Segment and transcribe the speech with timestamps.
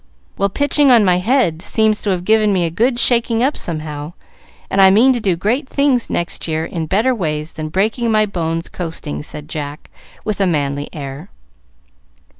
[0.35, 4.13] "Well, pitching on my head seems to have given me a good shaking up, somehow,
[4.67, 8.25] and I mean to do great things next year in better ways than breaking my
[8.25, 9.91] bones coasting," said Jack,
[10.25, 11.29] with a manly air.